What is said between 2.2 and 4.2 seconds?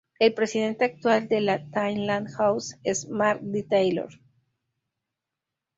House es Mark D. Taylor.